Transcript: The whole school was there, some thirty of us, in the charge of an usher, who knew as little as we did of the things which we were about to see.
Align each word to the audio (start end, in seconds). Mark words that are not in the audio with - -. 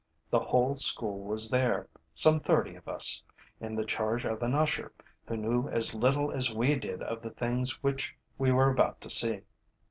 The 0.31 0.39
whole 0.39 0.77
school 0.77 1.19
was 1.25 1.51
there, 1.51 1.87
some 2.11 2.39
thirty 2.39 2.73
of 2.73 2.87
us, 2.87 3.21
in 3.59 3.75
the 3.75 3.85
charge 3.85 4.25
of 4.25 4.41
an 4.41 4.55
usher, 4.55 4.91
who 5.27 5.37
knew 5.37 5.69
as 5.69 5.93
little 5.93 6.31
as 6.31 6.51
we 6.51 6.73
did 6.73 7.03
of 7.03 7.21
the 7.21 7.29
things 7.29 7.83
which 7.83 8.15
we 8.35 8.51
were 8.51 8.71
about 8.71 8.99
to 9.01 9.11
see. 9.11 9.41